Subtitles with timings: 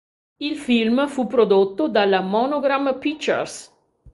[0.39, 3.71] Il film fu prodotto dalla Monogram Pictures.